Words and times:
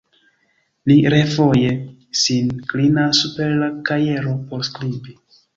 Li 0.91 0.95
refoje 1.13 1.69
sin 2.21 2.49
klinas 2.73 3.21
super 3.27 3.55
la 3.65 3.71
kajero 3.91 4.37
por 4.51 4.69
skribi. 4.73 5.19